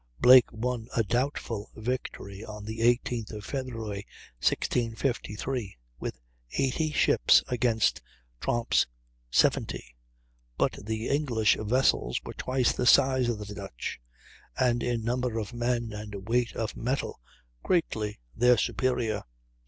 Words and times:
Blake 0.19 0.51
won 0.51 0.87
a 0.97 1.03
doubtful 1.03 1.69
victory 1.75 2.43
on 2.43 2.65
the 2.65 2.79
18th 2.79 3.31
of 3.33 3.45
February, 3.45 4.07
1653, 4.41 5.77
with 5.99 6.19
80 6.53 6.91
ships 6.91 7.43
against 7.47 8.01
Tromp's 8.39 8.87
70; 9.29 9.93
but 10.57 10.71
the 10.83 11.07
English 11.07 11.55
vessels 11.59 12.19
were 12.25 12.33
twice 12.33 12.73
the 12.73 12.87
size 12.87 13.29
of 13.29 13.37
the 13.47 13.53
Dutch, 13.53 14.01
and 14.57 14.81
in 14.81 15.03
number 15.03 15.37
of 15.37 15.53
men 15.53 15.93
and 15.93 16.27
weight 16.27 16.53
of 16.55 16.75
metal 16.75 17.19
greatly 17.61 18.17
their 18.35 18.57
superior. 18.57 19.21